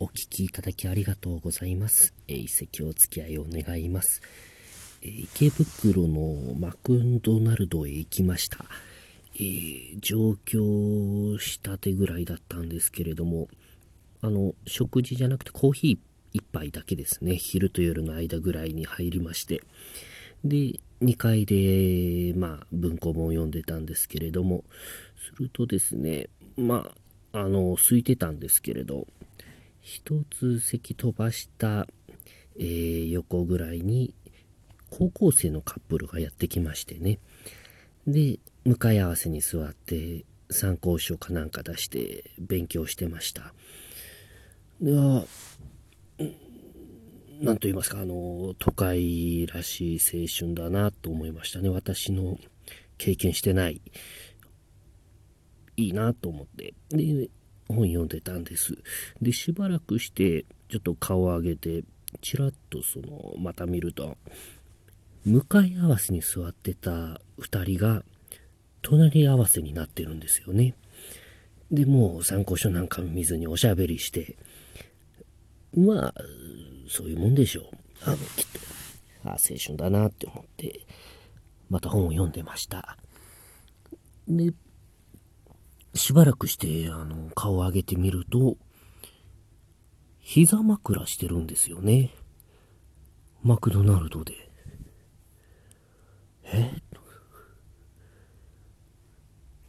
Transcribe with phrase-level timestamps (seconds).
[0.00, 2.14] お聞きいただきありがとうございます。
[2.28, 4.22] えー一席お付き合いを願います。
[5.02, 8.64] えー池袋のマクドナルドへ行きました。
[9.34, 13.48] えー上京したてぐらいだったんですけれども、
[14.20, 15.98] あの、食事じゃなくてコーヒー
[16.32, 17.34] 一杯だけですね。
[17.34, 19.62] 昼と夜の間ぐらいに入りまして。
[20.44, 24.62] で、2階で、まあ、文庫本を読んでたんですけれども、
[25.36, 26.88] するとですね、ま
[27.32, 29.08] あ、あの、空いてたんですけれど、
[29.80, 31.86] 一つ席飛ばした、
[32.58, 34.14] えー横ぐらいに、
[34.90, 37.18] 高校生のカップルがやってきましてね。
[38.06, 43.52] で、向かい合わせに座って、参考書かなんか出して勉強してました。
[44.80, 45.26] では、
[47.40, 51.68] なんと言いますか、あの、都会らしい青春だなと思いましたね。
[51.68, 52.38] 私の
[52.96, 53.80] 経験してない、
[55.76, 56.74] いいなと思って。
[56.90, 57.28] で、
[57.68, 58.78] 本読んでたんです。
[59.22, 61.84] で、しばらくして、ちょっと顔を上げて、
[62.20, 64.16] ちらっとその、また見ると、
[65.24, 68.02] 向かい合わせに座ってた二人が、
[68.82, 70.74] 隣り合わせになってるんですよね。
[71.70, 74.36] で、もう参考書なんか見ずにおしゃべりして、
[75.76, 76.14] まあ、
[76.88, 77.64] そういうもんでしょう。
[78.04, 78.78] あの、きっと。
[79.24, 80.86] あ青春だなって思って、
[81.68, 82.96] また本を読んでました。
[84.26, 84.52] で、
[85.98, 88.56] しばらくして、あの、顔を上げてみると、
[90.20, 92.14] 膝枕してるんですよね。
[93.42, 94.34] マクドナルドで。
[96.44, 96.72] え？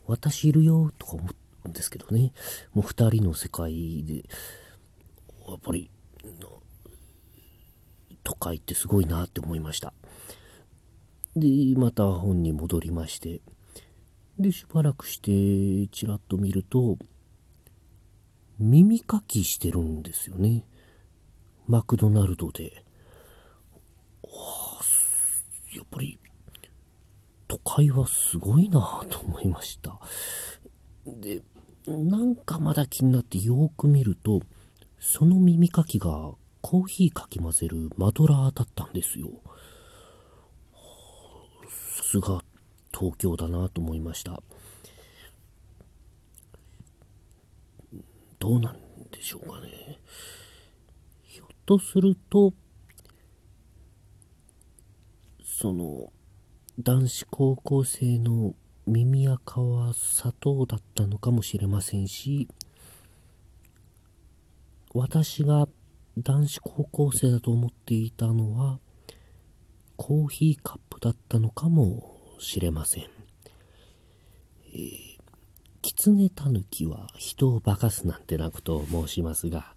[0.06, 1.30] 私いるよとか思
[1.66, 2.34] うんですけどね。
[2.74, 4.24] もう二人の世界で、
[5.48, 5.92] やっぱり、
[8.24, 9.94] 都会ってすごいなって思いました。
[11.36, 13.42] で、また本に戻りまして、
[14.40, 16.98] で、しばらくして、ちらっと見ると、
[18.58, 20.66] 耳かきしてるんですよね。
[21.68, 22.86] マクドナルドで。
[25.76, 26.20] やっぱり、
[27.50, 30.00] 都会はすごいなと思いました。
[31.06, 31.42] で、
[31.86, 34.42] なんかまだ気になってよーく見ると、
[35.00, 36.32] その耳かきが
[36.62, 39.30] コーヒーかき混ぜるマドラーだったんですよ。
[41.98, 42.42] さすが
[43.00, 44.44] 東京だなと思いました。
[48.40, 48.76] どうなん
[49.10, 49.98] でしょうかね。
[51.24, 52.54] ひょっとすると、
[55.46, 56.12] その、
[56.78, 58.54] 男子高校生の
[58.86, 62.50] 耳垢は砂糖だったのかもしれませんし、
[64.94, 65.70] 私が
[66.18, 68.80] 男子高校生だと思っていたのは、
[69.96, 73.04] コーヒーカップだったのかもしれません。
[73.04, 75.18] えー、
[75.82, 79.74] 狐たぬきは人を化かすなんてなことを申しますが、